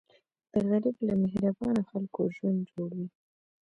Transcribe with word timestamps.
غریب 0.67 0.97
له 1.07 1.13
مهربانه 1.23 1.81
خلکو 1.89 2.21
ژوند 2.35 2.59
جوړوي 2.71 3.07